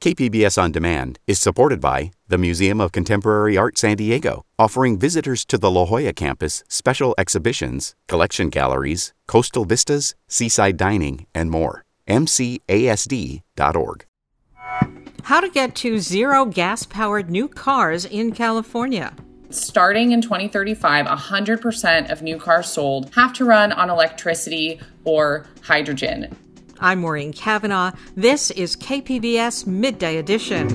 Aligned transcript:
KPBS 0.00 0.62
On 0.62 0.70
Demand 0.70 1.18
is 1.26 1.40
supported 1.40 1.80
by 1.80 2.12
the 2.28 2.38
Museum 2.38 2.80
of 2.80 2.92
Contemporary 2.92 3.56
Art 3.56 3.76
San 3.76 3.96
Diego, 3.96 4.44
offering 4.56 4.96
visitors 4.96 5.44
to 5.46 5.58
the 5.58 5.68
La 5.68 5.86
Jolla 5.86 6.12
campus 6.12 6.62
special 6.68 7.16
exhibitions, 7.18 7.96
collection 8.06 8.48
galleries, 8.48 9.12
coastal 9.26 9.64
vistas, 9.64 10.14
seaside 10.28 10.76
dining, 10.76 11.26
and 11.34 11.50
more. 11.50 11.82
MCASD.org. 12.06 14.06
How 15.24 15.40
to 15.40 15.48
get 15.48 15.74
to 15.74 15.98
zero 15.98 16.44
gas 16.44 16.86
powered 16.86 17.28
new 17.28 17.48
cars 17.48 18.04
in 18.04 18.30
California. 18.30 19.16
Starting 19.50 20.12
in 20.12 20.22
2035, 20.22 21.06
100% 21.06 22.12
of 22.12 22.22
new 22.22 22.38
cars 22.38 22.70
sold 22.70 23.12
have 23.16 23.32
to 23.32 23.44
run 23.44 23.72
on 23.72 23.90
electricity 23.90 24.78
or 25.02 25.44
hydrogen. 25.62 26.36
I'm 26.80 27.00
Maureen 27.00 27.32
Cavanaugh. 27.32 27.92
This 28.14 28.52
is 28.52 28.76
KPBS 28.76 29.66
Midday 29.66 30.16
Edition. 30.18 30.68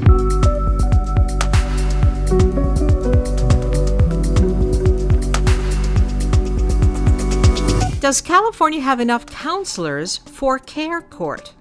Does 8.01 8.21
California 8.21 8.81
have 8.81 8.99
enough 8.99 9.25
counselors 9.27 10.17
for 10.17 10.59
care 10.59 10.99
court? 10.99 11.53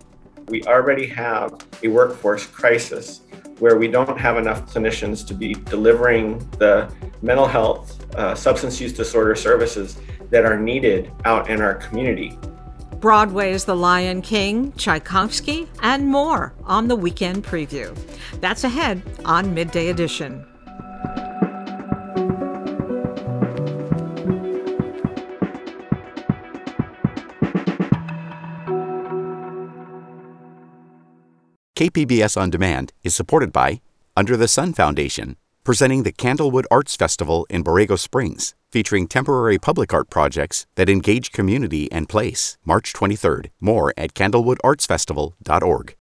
We 0.48 0.64
already 0.64 1.06
have 1.06 1.64
a 1.84 1.88
workforce 1.88 2.44
crisis 2.44 3.20
where 3.60 3.76
we 3.78 3.86
don't 3.86 4.18
have 4.18 4.38
enough 4.38 4.66
clinicians 4.72 5.24
to 5.28 5.34
be 5.34 5.54
delivering 5.54 6.40
the 6.58 6.92
mental 7.22 7.46
health, 7.46 8.12
uh, 8.16 8.34
substance 8.34 8.80
use 8.80 8.92
disorder 8.92 9.36
services 9.36 10.00
that 10.30 10.44
are 10.44 10.58
needed 10.58 11.12
out 11.24 11.48
in 11.48 11.60
our 11.60 11.74
community. 11.74 12.36
Broadway's 13.02 13.64
The 13.64 13.74
Lion 13.74 14.22
King, 14.22 14.70
Tchaikovsky, 14.74 15.68
and 15.82 16.06
more 16.06 16.54
on 16.62 16.86
the 16.86 16.94
weekend 16.94 17.44
preview. 17.44 17.98
That's 18.40 18.62
ahead 18.62 19.02
on 19.24 19.52
Midday 19.52 19.88
Edition. 19.88 20.46
KPBS 31.74 32.40
On 32.40 32.50
Demand 32.50 32.92
is 33.02 33.16
supported 33.16 33.52
by 33.52 33.80
Under 34.16 34.36
the 34.36 34.46
Sun 34.46 34.74
Foundation, 34.74 35.36
presenting 35.64 36.02
the 36.02 36.12
Candlewood 36.12 36.64
Arts 36.70 36.96
Festival 36.96 37.46
in 37.48 37.64
Borrego 37.64 37.98
Springs 37.98 38.54
featuring 38.72 39.06
temporary 39.06 39.58
public 39.58 39.92
art 39.92 40.10
projects 40.10 40.66
that 40.74 40.88
engage 40.88 41.30
community 41.30 41.92
and 41.92 42.08
place. 42.08 42.56
March 42.64 42.92
23rd. 42.92 43.50
More 43.60 43.92
at 43.96 44.14
candlewoodartsfestival.org. 44.14 45.96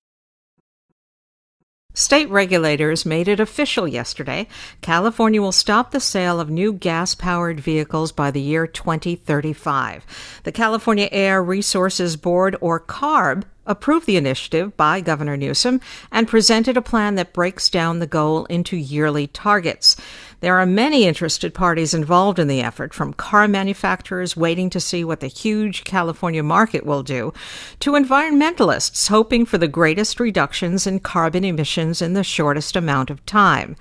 State 1.92 2.31
regulators 2.31 3.05
made 3.05 3.27
it 3.27 3.41
official 3.41 3.88
yesterday. 3.88 4.47
California 4.81 5.42
will 5.42 5.50
stop 5.50 5.91
the 5.91 5.98
sale 5.98 6.38
of 6.38 6.48
new 6.48 6.72
gas 6.72 7.16
powered 7.16 7.58
vehicles 7.58 8.12
by 8.12 8.31
the 8.31 8.41
year 8.41 8.69
2035. 8.69 10.06
The 10.44 10.53
California 10.53 11.08
Air 11.11 11.42
Resources 11.42 12.16
Board, 12.16 12.56
or 12.61 12.78
CARB, 12.78 13.42
approved 13.66 14.06
the 14.06 14.16
initiative 14.16 14.77
by 14.77 15.00
Governor 15.00 15.36
Newsom 15.36 15.80
and 16.11 16.28
presented 16.28 16.77
a 16.77 16.83
plan 16.83 17.14
that 17.14 17.33
breaks 17.33 17.69
down 17.69 17.98
the 17.98 18.06
goal 18.06 18.44
into 18.47 18.77
yearly 18.77 19.27
targets. 19.27 19.97
There 20.41 20.58
are 20.58 20.66
many 20.66 21.05
interested 21.05 21.53
parties 21.53 21.92
involved 21.92 22.38
in 22.38 22.48
the 22.48 22.62
effort, 22.62 22.94
from 22.94 23.12
car 23.12 23.47
manufacturers 23.47 24.36
waiting 24.36 24.70
to 24.70 24.81
see 24.81 25.05
what 25.05 25.20
the 25.20 25.27
huge 25.27 25.84
California 25.84 26.42
market 26.42 26.86
will 26.86 27.03
do, 27.03 27.34
to 27.81 27.92
environmentalists 27.92 29.08
hoping 29.08 29.44
for 29.44 29.58
the 29.58 29.69
greatest 29.69 30.19
reductions 30.19 30.86
in 30.86 31.00
carbon 31.00 31.44
emissions 31.44 32.00
in 32.00 32.14
the 32.14 32.25
shortest 32.25 32.75
amount 32.75 33.11
of 33.11 33.25
time. 33.27 33.77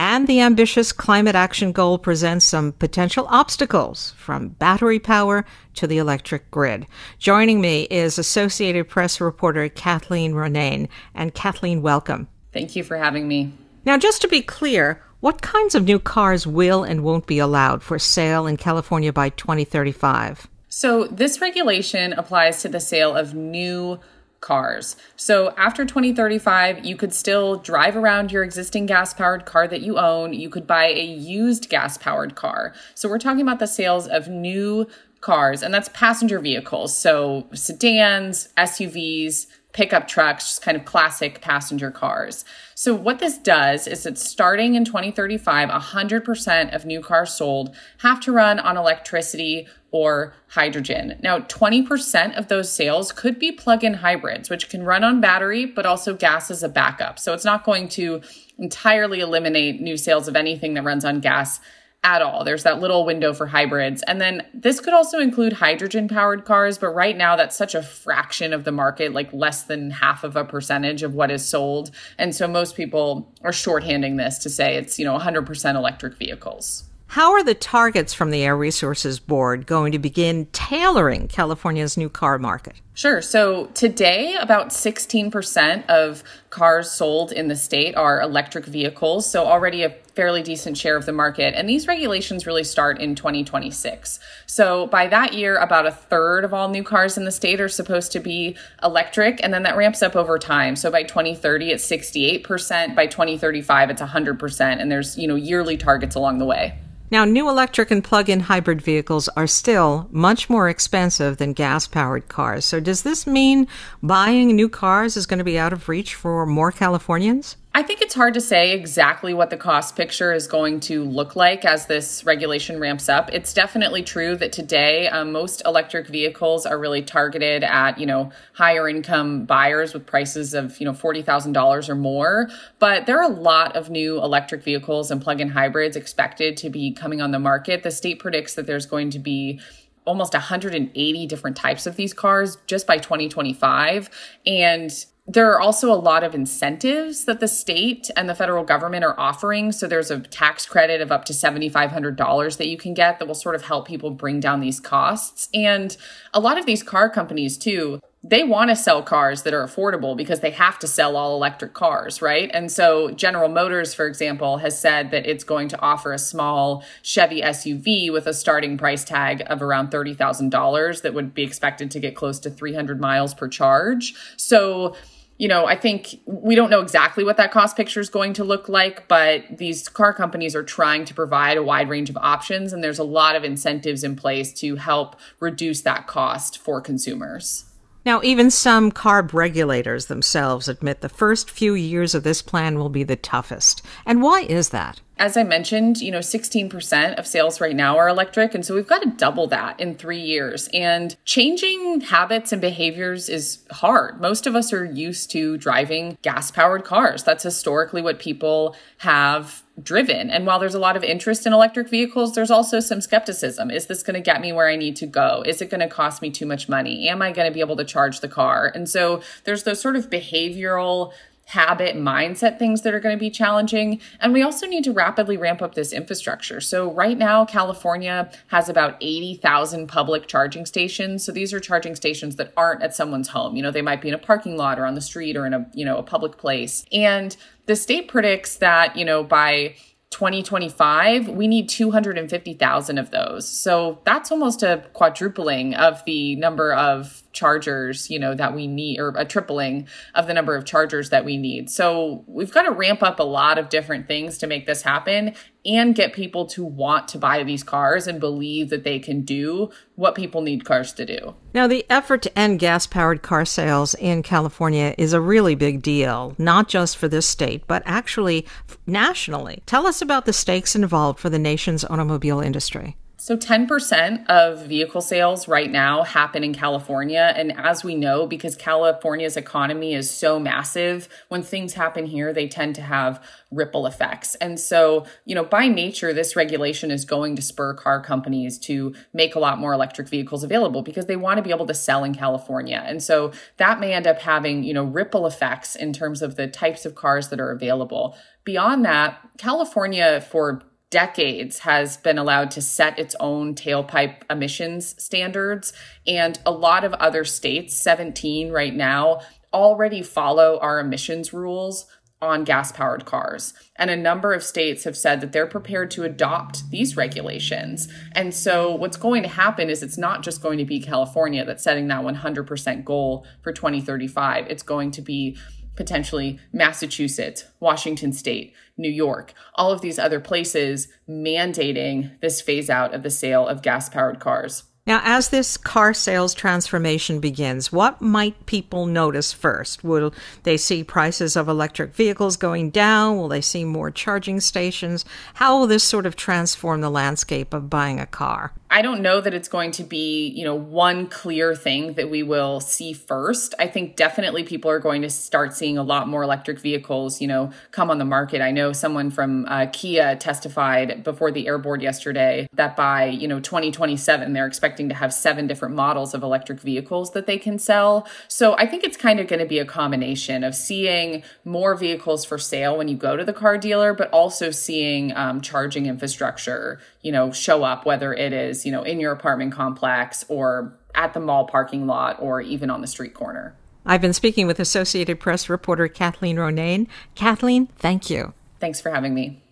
And 0.00 0.26
the 0.26 0.40
ambitious 0.40 0.92
climate 0.92 1.34
action 1.34 1.72
goal 1.72 1.98
presents 1.98 2.46
some 2.46 2.72
potential 2.72 3.26
obstacles, 3.28 4.14
from 4.16 4.48
battery 4.48 4.98
power 4.98 5.44
to 5.74 5.86
the 5.86 5.98
electric 5.98 6.50
grid. 6.50 6.86
Joining 7.18 7.60
me 7.60 7.82
is 7.90 8.18
Associated 8.18 8.88
Press 8.88 9.20
reporter 9.20 9.68
Kathleen 9.68 10.32
Ronayne. 10.32 10.88
And 11.14 11.34
Kathleen, 11.34 11.82
welcome. 11.82 12.28
Thank 12.50 12.74
you 12.76 12.82
for 12.82 12.96
having 12.96 13.28
me. 13.28 13.52
Now, 13.84 13.98
just 13.98 14.22
to 14.22 14.28
be 14.28 14.40
clear, 14.40 15.02
what 15.20 15.42
kinds 15.42 15.74
of 15.74 15.84
new 15.84 15.98
cars 15.98 16.46
will 16.46 16.82
and 16.82 17.04
won't 17.04 17.26
be 17.26 17.38
allowed 17.38 17.82
for 17.82 17.98
sale 17.98 18.46
in 18.46 18.56
California 18.56 19.12
by 19.12 19.28
2035? 19.28 20.48
So, 20.70 21.04
this 21.08 21.42
regulation 21.42 22.14
applies 22.14 22.62
to 22.62 22.70
the 22.70 22.80
sale 22.80 23.14
of 23.14 23.34
new 23.34 24.00
cars. 24.40 24.96
So, 25.16 25.54
after 25.56 25.84
2035, 25.84 26.84
you 26.84 26.96
could 26.96 27.12
still 27.12 27.56
drive 27.56 27.96
around 27.96 28.32
your 28.32 28.42
existing 28.42 28.86
gas 28.86 29.12
powered 29.14 29.44
car 29.44 29.68
that 29.68 29.82
you 29.82 29.98
own. 29.98 30.32
You 30.32 30.48
could 30.48 30.66
buy 30.66 30.86
a 30.86 31.04
used 31.04 31.68
gas 31.68 31.98
powered 31.98 32.34
car. 32.34 32.74
So, 32.94 33.08
we're 33.08 33.18
talking 33.18 33.42
about 33.42 33.58
the 33.58 33.66
sales 33.66 34.06
of 34.06 34.28
new 34.28 34.86
cars, 35.20 35.62
and 35.62 35.72
that's 35.72 35.90
passenger 35.90 36.38
vehicles. 36.38 36.96
So, 36.96 37.48
sedans, 37.52 38.48
SUVs, 38.56 39.46
pickup 39.72 40.08
trucks, 40.08 40.48
just 40.48 40.62
kind 40.62 40.76
of 40.76 40.84
classic 40.84 41.40
passenger 41.40 41.90
cars. 41.90 42.44
So, 42.74 42.94
what 42.94 43.18
this 43.18 43.38
does 43.38 43.86
is 43.86 44.04
that 44.04 44.18
starting 44.18 44.74
in 44.74 44.84
2035, 44.84 45.68
100% 45.68 46.74
of 46.74 46.86
new 46.86 47.00
cars 47.02 47.34
sold 47.34 47.74
have 47.98 48.20
to 48.20 48.32
run 48.32 48.58
on 48.58 48.76
electricity 48.76 49.68
or 49.92 50.34
hydrogen. 50.48 51.18
Now, 51.22 51.40
20% 51.40 52.36
of 52.36 52.48
those 52.48 52.72
sales 52.72 53.12
could 53.12 53.38
be 53.38 53.52
plug 53.52 53.82
in 53.82 53.94
hybrids, 53.94 54.48
which 54.48 54.68
can 54.68 54.84
run 54.84 55.04
on 55.04 55.20
battery, 55.20 55.66
but 55.66 55.86
also 55.86 56.14
gas 56.14 56.50
as 56.50 56.62
a 56.62 56.68
backup. 56.68 57.18
So, 57.18 57.32
it's 57.32 57.44
not 57.44 57.64
going 57.64 57.88
to 57.90 58.22
entirely 58.58 59.20
eliminate 59.20 59.80
new 59.80 59.96
sales 59.96 60.28
of 60.28 60.36
anything 60.36 60.74
that 60.74 60.84
runs 60.84 61.04
on 61.04 61.20
gas 61.20 61.60
at 62.02 62.22
all. 62.22 62.44
There's 62.44 62.62
that 62.62 62.80
little 62.80 63.04
window 63.04 63.34
for 63.34 63.46
hybrids. 63.46 64.02
And 64.04 64.20
then 64.20 64.46
this 64.54 64.80
could 64.80 64.94
also 64.94 65.18
include 65.18 65.52
hydrogen 65.52 66.08
powered 66.08 66.44
cars, 66.44 66.78
but 66.78 66.88
right 66.88 67.16
now 67.16 67.36
that's 67.36 67.56
such 67.56 67.74
a 67.74 67.82
fraction 67.82 68.52
of 68.52 68.64
the 68.64 68.72
market, 68.72 69.12
like 69.12 69.32
less 69.32 69.64
than 69.64 69.90
half 69.90 70.24
of 70.24 70.34
a 70.36 70.44
percentage 70.44 71.02
of 71.02 71.14
what 71.14 71.30
is 71.30 71.46
sold. 71.46 71.90
And 72.16 72.34
so 72.34 72.48
most 72.48 72.74
people 72.74 73.30
are 73.42 73.50
shorthanding 73.50 74.16
this 74.16 74.38
to 74.38 74.50
say 74.50 74.76
it's, 74.76 74.98
you 74.98 75.04
know, 75.04 75.18
100% 75.18 75.74
electric 75.74 76.16
vehicles. 76.16 76.89
How 77.10 77.32
are 77.32 77.42
the 77.42 77.56
targets 77.56 78.14
from 78.14 78.30
the 78.30 78.44
Air 78.44 78.56
Resources 78.56 79.18
Board 79.18 79.66
going 79.66 79.90
to 79.90 79.98
begin 79.98 80.46
tailoring 80.52 81.26
California's 81.26 81.96
new 81.96 82.08
car 82.08 82.38
market? 82.38 82.76
Sure. 82.94 83.20
So 83.20 83.66
today, 83.74 84.36
about 84.36 84.68
16% 84.68 85.86
of 85.88 86.22
cars 86.50 86.88
sold 86.88 87.32
in 87.32 87.48
the 87.48 87.56
state 87.56 87.96
are 87.96 88.20
electric 88.20 88.64
vehicles. 88.64 89.28
So 89.28 89.44
already 89.44 89.82
a 89.82 89.90
fairly 89.90 90.44
decent 90.44 90.78
share 90.78 90.96
of 90.96 91.04
the 91.04 91.12
market. 91.12 91.56
And 91.56 91.68
these 91.68 91.88
regulations 91.88 92.46
really 92.46 92.62
start 92.62 93.00
in 93.00 93.16
2026. 93.16 94.20
So 94.46 94.86
by 94.86 95.08
that 95.08 95.32
year, 95.32 95.56
about 95.56 95.86
a 95.86 95.90
third 95.90 96.44
of 96.44 96.54
all 96.54 96.68
new 96.68 96.84
cars 96.84 97.18
in 97.18 97.24
the 97.24 97.32
state 97.32 97.60
are 97.60 97.68
supposed 97.68 98.12
to 98.12 98.20
be 98.20 98.56
electric. 98.84 99.42
And 99.42 99.52
then 99.52 99.64
that 99.64 99.76
ramps 99.76 100.00
up 100.00 100.14
over 100.14 100.38
time. 100.38 100.76
So 100.76 100.92
by 100.92 101.02
2030, 101.02 101.72
it's 101.72 101.90
68%. 101.90 102.94
By 102.94 103.08
2035, 103.08 103.90
it's 103.90 104.00
100%. 104.00 104.80
And 104.80 104.92
there's, 104.92 105.18
you 105.18 105.26
know, 105.26 105.34
yearly 105.34 105.76
targets 105.76 106.14
along 106.14 106.38
the 106.38 106.46
way. 106.46 106.78
Now, 107.10 107.24
new 107.24 107.48
electric 107.48 107.90
and 107.90 108.04
plug 108.04 108.30
in 108.30 108.40
hybrid 108.40 108.80
vehicles 108.80 109.28
are 109.30 109.48
still 109.48 110.08
much 110.12 110.48
more 110.48 110.68
expensive 110.68 111.38
than 111.38 111.54
gas 111.54 111.88
powered 111.88 112.28
cars. 112.28 112.64
So, 112.64 112.78
does 112.78 113.02
this 113.02 113.26
mean 113.26 113.66
buying 114.00 114.54
new 114.54 114.68
cars 114.68 115.16
is 115.16 115.26
going 115.26 115.38
to 115.38 115.44
be 115.44 115.58
out 115.58 115.72
of 115.72 115.88
reach 115.88 116.14
for 116.14 116.46
more 116.46 116.70
Californians? 116.70 117.56
I 117.72 117.84
think 117.84 118.00
it's 118.00 118.14
hard 118.14 118.34
to 118.34 118.40
say 118.40 118.72
exactly 118.72 119.32
what 119.32 119.50
the 119.50 119.56
cost 119.56 119.94
picture 119.94 120.32
is 120.32 120.48
going 120.48 120.80
to 120.80 121.04
look 121.04 121.36
like 121.36 121.64
as 121.64 121.86
this 121.86 122.24
regulation 122.24 122.80
ramps 122.80 123.08
up. 123.08 123.32
It's 123.32 123.54
definitely 123.54 124.02
true 124.02 124.34
that 124.36 124.50
today 124.50 125.06
um, 125.06 125.30
most 125.30 125.62
electric 125.64 126.08
vehicles 126.08 126.66
are 126.66 126.76
really 126.76 127.00
targeted 127.00 127.62
at 127.62 127.96
you 127.96 128.06
know 128.06 128.32
higher 128.54 128.88
income 128.88 129.44
buyers 129.44 129.94
with 129.94 130.04
prices 130.04 130.52
of 130.52 130.80
you 130.80 130.84
know 130.84 130.92
forty 130.92 131.22
thousand 131.22 131.52
dollars 131.52 131.88
or 131.88 131.94
more. 131.94 132.48
But 132.80 133.06
there 133.06 133.18
are 133.18 133.30
a 133.30 133.34
lot 133.34 133.76
of 133.76 133.88
new 133.88 134.20
electric 134.20 134.64
vehicles 134.64 135.12
and 135.12 135.22
plug-in 135.22 135.50
hybrids 135.50 135.94
expected 135.94 136.56
to 136.56 136.70
be 136.70 136.90
coming 136.90 137.20
on 137.20 137.30
the 137.30 137.38
market. 137.38 137.84
The 137.84 137.92
state 137.92 138.18
predicts 138.18 138.54
that 138.54 138.66
there's 138.66 138.86
going 138.86 139.10
to 139.10 139.20
be 139.20 139.60
almost 140.04 140.32
180 140.32 141.26
different 141.28 141.56
types 141.56 141.86
of 141.86 141.94
these 141.94 142.12
cars 142.12 142.58
just 142.66 142.84
by 142.84 142.96
2025 142.96 144.10
and 144.44 144.90
there 145.32 145.52
are 145.52 145.60
also 145.60 145.92
a 145.92 145.94
lot 145.94 146.24
of 146.24 146.34
incentives 146.34 147.24
that 147.24 147.38
the 147.38 147.46
state 147.46 148.10
and 148.16 148.28
the 148.28 148.34
federal 148.34 148.64
government 148.64 149.04
are 149.04 149.18
offering. 149.18 149.70
So 149.70 149.86
there's 149.86 150.10
a 150.10 150.18
tax 150.18 150.66
credit 150.66 151.00
of 151.00 151.12
up 151.12 151.24
to 151.26 151.32
$7,500 151.32 152.56
that 152.56 152.66
you 152.66 152.76
can 152.76 152.94
get 152.94 153.20
that 153.20 153.28
will 153.28 153.36
sort 153.36 153.54
of 153.54 153.62
help 153.62 153.86
people 153.86 154.10
bring 154.10 154.40
down 154.40 154.58
these 154.58 154.80
costs. 154.80 155.48
And 155.54 155.96
a 156.34 156.40
lot 156.40 156.58
of 156.58 156.66
these 156.66 156.82
car 156.82 157.08
companies, 157.08 157.56
too, 157.56 158.00
they 158.24 158.42
want 158.42 158.70
to 158.70 158.76
sell 158.76 159.04
cars 159.04 159.44
that 159.44 159.54
are 159.54 159.64
affordable 159.64 160.16
because 160.16 160.40
they 160.40 160.50
have 160.50 160.80
to 160.80 160.88
sell 160.88 161.16
all 161.16 161.36
electric 161.36 161.74
cars, 161.74 162.20
right? 162.20 162.50
And 162.52 162.70
so 162.70 163.12
General 163.12 163.48
Motors, 163.48 163.94
for 163.94 164.06
example, 164.06 164.58
has 164.58 164.76
said 164.76 165.12
that 165.12 165.26
it's 165.26 165.44
going 165.44 165.68
to 165.68 165.80
offer 165.80 166.12
a 166.12 166.18
small 166.18 166.84
Chevy 167.02 167.40
SUV 167.40 168.12
with 168.12 168.26
a 168.26 168.34
starting 168.34 168.76
price 168.76 169.04
tag 169.04 169.44
of 169.46 169.62
around 169.62 169.92
$30,000 169.92 171.02
that 171.02 171.14
would 171.14 171.34
be 171.34 171.44
expected 171.44 171.88
to 171.92 172.00
get 172.00 172.16
close 172.16 172.40
to 172.40 172.50
300 172.50 173.00
miles 173.00 173.32
per 173.32 173.46
charge. 173.46 174.14
So 174.36 174.96
you 175.40 175.48
know, 175.48 175.64
I 175.64 175.74
think 175.74 176.20
we 176.26 176.54
don't 176.54 176.68
know 176.68 176.82
exactly 176.82 177.24
what 177.24 177.38
that 177.38 177.50
cost 177.50 177.74
picture 177.74 177.98
is 177.98 178.10
going 178.10 178.34
to 178.34 178.44
look 178.44 178.68
like, 178.68 179.08
but 179.08 179.42
these 179.50 179.88
car 179.88 180.12
companies 180.12 180.54
are 180.54 180.62
trying 180.62 181.06
to 181.06 181.14
provide 181.14 181.56
a 181.56 181.62
wide 181.62 181.88
range 181.88 182.10
of 182.10 182.18
options, 182.18 182.74
and 182.74 182.84
there's 182.84 182.98
a 182.98 183.04
lot 183.04 183.34
of 183.34 183.42
incentives 183.42 184.04
in 184.04 184.16
place 184.16 184.52
to 184.52 184.76
help 184.76 185.16
reduce 185.40 185.80
that 185.80 186.06
cost 186.06 186.58
for 186.58 186.82
consumers. 186.82 187.64
Now, 188.04 188.20
even 188.22 188.50
some 188.50 188.92
carb 188.92 189.32
regulators 189.32 190.06
themselves 190.06 190.68
admit 190.68 191.00
the 191.00 191.08
first 191.08 191.50
few 191.50 191.72
years 191.72 192.14
of 192.14 192.22
this 192.22 192.42
plan 192.42 192.78
will 192.78 192.90
be 192.90 193.02
the 193.02 193.16
toughest. 193.16 193.80
And 194.04 194.20
why 194.20 194.42
is 194.42 194.68
that? 194.70 195.00
As 195.20 195.36
I 195.36 195.42
mentioned, 195.42 196.00
you 196.00 196.10
know, 196.10 196.20
16% 196.20 197.14
of 197.16 197.26
sales 197.26 197.60
right 197.60 197.76
now 197.76 197.98
are 197.98 198.08
electric. 198.08 198.54
And 198.54 198.64
so 198.64 198.74
we've 198.74 198.86
got 198.86 199.02
to 199.02 199.10
double 199.10 199.46
that 199.48 199.78
in 199.78 199.94
three 199.94 200.20
years. 200.20 200.68
And 200.72 201.14
changing 201.26 202.00
habits 202.00 202.52
and 202.52 202.60
behaviors 202.60 203.28
is 203.28 203.58
hard. 203.70 204.18
Most 204.18 204.46
of 204.46 204.56
us 204.56 204.72
are 204.72 204.84
used 204.84 205.30
to 205.32 205.58
driving 205.58 206.16
gas 206.22 206.50
powered 206.50 206.84
cars. 206.84 207.22
That's 207.22 207.44
historically 207.44 208.00
what 208.00 208.18
people 208.18 208.74
have 208.98 209.62
driven. 209.82 210.30
And 210.30 210.46
while 210.46 210.58
there's 210.58 210.74
a 210.74 210.78
lot 210.78 210.96
of 210.96 211.04
interest 211.04 211.46
in 211.46 211.52
electric 211.52 211.88
vehicles, 211.88 212.34
there's 212.34 212.50
also 212.50 212.80
some 212.80 213.00
skepticism. 213.00 213.70
Is 213.70 213.86
this 213.86 214.02
going 214.02 214.14
to 214.14 214.20
get 214.20 214.40
me 214.40 214.52
where 214.52 214.68
I 214.68 214.76
need 214.76 214.96
to 214.96 215.06
go? 215.06 215.42
Is 215.46 215.60
it 215.60 215.70
going 215.70 215.80
to 215.80 215.88
cost 215.88 216.22
me 216.22 216.30
too 216.30 216.46
much 216.46 216.68
money? 216.68 217.08
Am 217.08 217.22
I 217.22 217.32
going 217.32 217.48
to 217.48 217.54
be 217.54 217.60
able 217.60 217.76
to 217.76 217.84
charge 217.84 218.20
the 218.20 218.28
car? 218.28 218.72
And 218.74 218.88
so 218.88 219.22
there's 219.44 219.64
those 219.64 219.80
sort 219.80 219.96
of 219.96 220.10
behavioral 220.10 221.12
habit 221.50 221.96
mindset 221.96 222.60
things 222.60 222.82
that 222.82 222.94
are 222.94 223.00
going 223.00 223.14
to 223.14 223.18
be 223.18 223.28
challenging. 223.28 224.00
And 224.20 224.32
we 224.32 224.40
also 224.40 224.68
need 224.68 224.84
to 224.84 224.92
rapidly 224.92 225.36
ramp 225.36 225.60
up 225.60 225.74
this 225.74 225.92
infrastructure. 225.92 226.60
So 226.60 226.92
right 226.92 227.18
now, 227.18 227.44
California 227.44 228.30
has 228.48 228.68
about 228.68 228.96
80,000 229.00 229.88
public 229.88 230.28
charging 230.28 230.64
stations. 230.64 231.24
So 231.24 231.32
these 231.32 231.52
are 231.52 231.58
charging 231.58 231.96
stations 231.96 232.36
that 232.36 232.52
aren't 232.56 232.82
at 232.84 232.94
someone's 232.94 233.28
home. 233.28 233.56
You 233.56 233.62
know, 233.62 233.72
they 233.72 233.82
might 233.82 234.00
be 234.00 234.08
in 234.08 234.14
a 234.14 234.18
parking 234.18 234.56
lot 234.56 234.78
or 234.78 234.86
on 234.86 234.94
the 234.94 235.00
street 235.00 235.36
or 235.36 235.44
in 235.44 235.52
a, 235.52 235.68
you 235.74 235.84
know, 235.84 235.98
a 235.98 236.04
public 236.04 236.38
place. 236.38 236.84
And 236.92 237.36
the 237.66 237.74
state 237.74 238.06
predicts 238.06 238.56
that, 238.58 238.96
you 238.96 239.04
know, 239.04 239.24
by 239.24 239.74
2025, 240.10 241.28
we 241.28 241.46
need 241.46 241.68
250,000 241.68 242.98
of 242.98 243.10
those. 243.12 243.48
So 243.48 244.00
that's 244.04 244.32
almost 244.32 244.62
a 244.64 244.84
quadrupling 244.92 245.74
of 245.74 246.04
the 246.04 246.34
number 246.34 246.74
of 246.74 247.22
chargers, 247.32 248.10
you 248.10 248.18
know, 248.18 248.34
that 248.34 248.52
we 248.52 248.66
need, 248.66 248.98
or 248.98 249.14
a 249.16 249.24
tripling 249.24 249.86
of 250.16 250.26
the 250.26 250.34
number 250.34 250.56
of 250.56 250.64
chargers 250.64 251.10
that 251.10 251.24
we 251.24 251.36
need. 251.36 251.70
So 251.70 252.24
we've 252.26 252.52
got 252.52 252.62
to 252.62 252.72
ramp 252.72 253.04
up 253.04 253.20
a 253.20 253.24
lot 253.24 253.56
of 253.56 253.68
different 253.68 254.08
things 254.08 254.36
to 254.38 254.48
make 254.48 254.66
this 254.66 254.82
happen 254.82 255.34
and 255.64 255.94
get 255.94 256.12
people 256.12 256.46
to 256.46 256.64
want 256.64 257.08
to 257.08 257.18
buy 257.18 257.42
these 257.42 257.62
cars 257.62 258.06
and 258.06 258.18
believe 258.18 258.70
that 258.70 258.84
they 258.84 258.98
can 258.98 259.22
do 259.22 259.70
what 259.94 260.14
people 260.14 260.40
need 260.40 260.64
cars 260.64 260.92
to 260.94 261.04
do. 261.04 261.34
Now, 261.52 261.66
the 261.66 261.84
effort 261.90 262.22
to 262.22 262.38
end 262.38 262.58
gas 262.58 262.86
powered 262.86 263.22
car 263.22 263.44
sales 263.44 263.94
in 263.94 264.22
California 264.22 264.94
is 264.96 265.12
a 265.12 265.20
really 265.20 265.54
big 265.54 265.82
deal, 265.82 266.34
not 266.38 266.68
just 266.68 266.96
for 266.96 267.08
this 267.08 267.26
state, 267.26 267.66
but 267.66 267.82
actually 267.84 268.46
nationally. 268.86 269.62
Tell 269.66 269.86
us 269.86 270.00
about 270.00 270.24
the 270.24 270.32
stakes 270.32 270.74
involved 270.74 271.18
for 271.18 271.28
the 271.28 271.38
nation's 271.38 271.84
automobile 271.84 272.40
industry. 272.40 272.96
So 273.22 273.36
10% 273.36 274.26
of 274.28 274.64
vehicle 274.64 275.02
sales 275.02 275.46
right 275.46 275.70
now 275.70 276.04
happen 276.04 276.42
in 276.42 276.54
California. 276.54 277.34
And 277.36 277.52
as 277.52 277.84
we 277.84 277.94
know, 277.94 278.26
because 278.26 278.56
California's 278.56 279.36
economy 279.36 279.92
is 279.92 280.10
so 280.10 280.40
massive, 280.40 281.06
when 281.28 281.42
things 281.42 281.74
happen 281.74 282.06
here, 282.06 282.32
they 282.32 282.48
tend 282.48 282.76
to 282.76 282.80
have 282.80 283.22
ripple 283.50 283.86
effects. 283.86 284.36
And 284.36 284.58
so, 284.58 285.04
you 285.26 285.34
know, 285.34 285.44
by 285.44 285.68
nature, 285.68 286.14
this 286.14 286.34
regulation 286.34 286.90
is 286.90 287.04
going 287.04 287.36
to 287.36 287.42
spur 287.42 287.74
car 287.74 288.02
companies 288.02 288.58
to 288.60 288.94
make 289.12 289.34
a 289.34 289.38
lot 289.38 289.58
more 289.58 289.74
electric 289.74 290.08
vehicles 290.08 290.42
available 290.42 290.80
because 290.80 291.04
they 291.04 291.16
want 291.16 291.36
to 291.36 291.42
be 291.42 291.50
able 291.50 291.66
to 291.66 291.74
sell 291.74 292.04
in 292.04 292.14
California. 292.14 292.82
And 292.86 293.02
so 293.02 293.32
that 293.58 293.80
may 293.80 293.92
end 293.92 294.06
up 294.06 294.20
having, 294.20 294.64
you 294.64 294.72
know, 294.72 294.84
ripple 294.84 295.26
effects 295.26 295.76
in 295.76 295.92
terms 295.92 296.22
of 296.22 296.36
the 296.36 296.46
types 296.46 296.86
of 296.86 296.94
cars 296.94 297.28
that 297.28 297.38
are 297.38 297.50
available. 297.50 298.16
Beyond 298.44 298.82
that, 298.86 299.20
California 299.36 300.22
for 300.22 300.62
decades 300.90 301.60
has 301.60 301.96
been 301.96 302.18
allowed 302.18 302.50
to 302.50 302.60
set 302.60 302.98
its 302.98 303.14
own 303.20 303.54
tailpipe 303.54 304.22
emissions 304.28 305.00
standards. 305.02 305.72
And 306.06 306.38
a 306.44 306.50
lot 306.50 306.84
of 306.84 306.92
other 306.94 307.24
states, 307.24 307.76
17 307.76 308.50
right 308.50 308.74
now, 308.74 309.20
already 309.52 310.02
follow 310.02 310.58
our 310.60 310.80
emissions 310.80 311.32
rules 311.32 311.86
on 312.22 312.44
gas 312.44 312.70
powered 312.70 313.06
cars. 313.06 313.54
And 313.76 313.90
a 313.90 313.96
number 313.96 314.34
of 314.34 314.42
states 314.42 314.84
have 314.84 314.96
said 314.96 315.20
that 315.20 315.32
they're 315.32 315.46
prepared 315.46 315.90
to 315.92 316.02
adopt 316.02 316.70
these 316.70 316.96
regulations. 316.96 317.88
And 318.12 318.34
so, 318.34 318.74
what's 318.74 318.98
going 318.98 319.22
to 319.22 319.28
happen 319.28 319.70
is 319.70 319.82
it's 319.82 319.96
not 319.96 320.22
just 320.22 320.42
going 320.42 320.58
to 320.58 320.66
be 320.66 320.80
California 320.80 321.44
that's 321.44 321.64
setting 321.64 321.88
that 321.88 322.04
100% 322.04 322.84
goal 322.84 323.26
for 323.42 323.52
2035. 323.52 324.48
It's 324.48 324.62
going 324.62 324.90
to 324.92 325.02
be 325.02 325.38
potentially 325.76 326.38
Massachusetts, 326.52 327.44
Washington 327.58 328.12
State, 328.12 328.54
New 328.76 328.90
York, 328.90 329.34
all 329.54 329.72
of 329.72 329.80
these 329.80 329.98
other 329.98 330.20
places 330.20 330.88
mandating 331.08 332.18
this 332.20 332.40
phase 332.40 332.70
out 332.70 332.94
of 332.94 333.02
the 333.02 333.10
sale 333.10 333.46
of 333.46 333.62
gas 333.62 333.88
powered 333.88 334.20
cars. 334.20 334.64
Now, 334.86 335.02
as 335.04 335.28
this 335.28 335.56
car 335.56 335.92
sales 335.92 336.34
transformation 336.34 337.20
begins, 337.20 337.70
what 337.70 338.00
might 338.00 338.46
people 338.46 338.86
notice 338.86 339.32
first? 339.32 339.84
Will 339.84 340.12
they 340.42 340.56
see 340.56 340.82
prices 340.82 341.36
of 341.36 341.48
electric 341.48 341.94
vehicles 341.94 342.36
going 342.36 342.70
down? 342.70 343.18
Will 343.18 343.28
they 343.28 343.42
see 343.42 343.64
more 343.64 343.90
charging 343.90 344.40
stations? 344.40 345.04
How 345.34 345.58
will 345.58 345.66
this 345.66 345.84
sort 345.84 346.06
of 346.06 346.16
transform 346.16 346.80
the 346.80 346.90
landscape 346.90 347.52
of 347.52 347.70
buying 347.70 348.00
a 348.00 348.06
car? 348.06 348.52
I 348.72 348.82
don't 348.82 349.02
know 349.02 349.20
that 349.20 349.34
it's 349.34 349.48
going 349.48 349.72
to 349.72 349.82
be, 349.82 350.28
you 350.28 350.44
know, 350.44 350.54
one 350.54 351.08
clear 351.08 351.56
thing 351.56 351.94
that 351.94 352.08
we 352.08 352.22
will 352.22 352.60
see 352.60 352.92
first. 352.92 353.52
I 353.58 353.66
think 353.66 353.96
definitely 353.96 354.44
people 354.44 354.70
are 354.70 354.78
going 354.78 355.02
to 355.02 355.10
start 355.10 355.56
seeing 355.56 355.76
a 355.76 355.82
lot 355.82 356.06
more 356.06 356.22
electric 356.22 356.60
vehicles, 356.60 357.20
you 357.20 357.26
know, 357.26 357.50
come 357.72 357.90
on 357.90 357.98
the 357.98 358.04
market. 358.04 358.40
I 358.40 358.52
know 358.52 358.72
someone 358.72 359.10
from 359.10 359.44
uh, 359.46 359.66
Kia 359.72 360.14
testified 360.14 361.02
before 361.02 361.32
the 361.32 361.48
air 361.48 361.58
board 361.58 361.82
yesterday 361.82 362.46
that 362.52 362.76
by, 362.76 363.06
you 363.06 363.26
know, 363.26 363.40
2027 363.40 364.32
they're 364.32 364.46
expecting 364.46 364.88
to 364.88 364.94
have 364.94 365.12
seven 365.12 365.48
different 365.48 365.74
models 365.74 366.14
of 366.14 366.22
electric 366.22 366.60
vehicles 366.60 367.10
that 367.10 367.26
they 367.26 367.38
can 367.38 367.58
sell. 367.58 368.06
So 368.28 368.56
I 368.56 368.66
think 368.66 368.84
it's 368.84 368.96
kind 368.96 369.18
of 369.18 369.26
going 369.26 369.40
to 369.40 369.46
be 369.46 369.58
a 369.58 369.64
combination 369.64 370.44
of 370.44 370.54
seeing 370.54 371.24
more 371.44 371.74
vehicles 371.74 372.24
for 372.24 372.38
sale 372.38 372.78
when 372.78 372.86
you 372.86 372.96
go 372.96 373.16
to 373.16 373.24
the 373.24 373.32
car 373.32 373.58
dealer, 373.58 373.94
but 373.94 374.10
also 374.10 374.52
seeing 374.52 375.14
um, 375.16 375.40
charging 375.40 375.86
infrastructure, 375.86 376.78
you 377.02 377.12
know, 377.12 377.32
show 377.32 377.62
up, 377.62 377.86
whether 377.86 378.12
it 378.12 378.32
is, 378.32 378.66
you 378.66 378.72
know, 378.72 378.82
in 378.82 379.00
your 379.00 379.12
apartment 379.12 379.52
complex 379.52 380.24
or 380.28 380.76
at 380.94 381.14
the 381.14 381.20
mall 381.20 381.46
parking 381.46 381.86
lot 381.86 382.20
or 382.20 382.40
even 382.40 382.70
on 382.70 382.80
the 382.80 382.86
street 382.86 383.14
corner. 383.14 383.54
I've 383.86 384.00
been 384.00 384.12
speaking 384.12 384.46
with 384.46 384.60
Associated 384.60 385.18
Press 385.20 385.48
reporter 385.48 385.88
Kathleen 385.88 386.36
Ronayne. 386.36 386.86
Kathleen, 387.14 387.66
thank 387.78 388.10
you. 388.10 388.34
Thanks 388.58 388.80
for 388.80 388.90
having 388.90 389.14
me. 389.14 389.42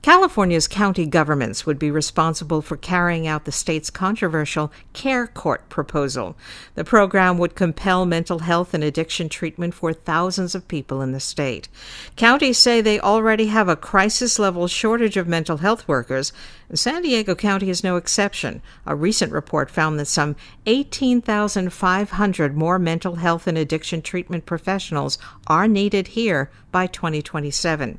California's 0.00 0.68
county 0.68 1.06
governments 1.06 1.66
would 1.66 1.78
be 1.78 1.90
responsible 1.90 2.62
for 2.62 2.76
carrying 2.76 3.26
out 3.26 3.44
the 3.44 3.52
state's 3.52 3.90
controversial 3.90 4.70
Care 4.92 5.26
Court 5.26 5.68
proposal. 5.68 6.36
The 6.76 6.84
program 6.84 7.36
would 7.38 7.56
compel 7.56 8.06
mental 8.06 8.38
health 8.38 8.74
and 8.74 8.84
addiction 8.84 9.28
treatment 9.28 9.74
for 9.74 9.92
thousands 9.92 10.54
of 10.54 10.68
people 10.68 11.02
in 11.02 11.10
the 11.10 11.18
state. 11.18 11.68
Counties 12.14 12.58
say 12.58 12.80
they 12.80 13.00
already 13.00 13.46
have 13.46 13.68
a 13.68 13.74
crisis 13.74 14.38
level 14.38 14.68
shortage 14.68 15.16
of 15.16 15.26
mental 15.26 15.56
health 15.56 15.88
workers, 15.88 16.32
and 16.68 16.78
San 16.78 17.02
Diego 17.02 17.34
County 17.34 17.68
is 17.68 17.82
no 17.82 17.96
exception. 17.96 18.62
A 18.86 18.94
recent 18.94 19.32
report 19.32 19.68
found 19.68 19.98
that 19.98 20.06
some 20.06 20.36
18,500 20.66 22.56
more 22.56 22.78
mental 22.78 23.16
health 23.16 23.48
and 23.48 23.58
addiction 23.58 24.00
treatment 24.00 24.46
professionals 24.46 25.18
are 25.48 25.66
needed 25.66 26.08
here 26.08 26.52
by 26.70 26.86
2027. 26.86 27.98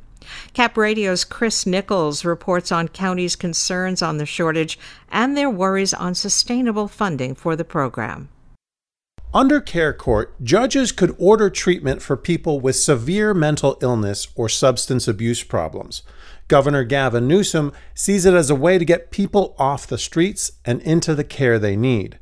Cap 0.54 0.78
Radio's 0.78 1.24
Chris 1.24 1.66
Nichols 1.66 2.26
reports 2.26 2.72
on 2.72 2.88
counties' 2.88 3.36
concerns 3.36 4.02
on 4.02 4.18
the 4.18 4.26
shortage 4.26 4.78
and 5.10 5.36
their 5.36 5.50
worries 5.50 5.94
on 5.94 6.16
sustainable 6.16 6.88
funding 6.88 7.36
for 7.36 7.56
the 7.56 7.66
program. 7.66 8.30
Under 9.32 9.62
Care 9.62 9.94
Court, 9.94 10.34
judges 10.44 10.92
could 10.92 11.16
order 11.20 11.52
treatment 11.52 12.02
for 12.02 12.18
people 12.18 12.60
with 12.60 12.76
severe 12.76 13.36
mental 13.36 13.78
illness 13.80 14.28
or 14.34 14.50
substance 14.50 15.08
abuse 15.08 15.44
problems. 15.44 16.02
Governor 16.48 16.84
Gavin 16.84 17.28
Newsom 17.28 17.72
sees 17.94 18.26
it 18.26 18.34
as 18.34 18.50
a 18.50 18.56
way 18.56 18.80
to 18.80 18.86
get 18.86 19.12
people 19.12 19.56
off 19.60 19.86
the 19.86 20.00
streets 20.00 20.54
and 20.66 20.82
into 20.82 21.14
the 21.14 21.24
care 21.24 21.60
they 21.60 21.76
need. 21.76 22.18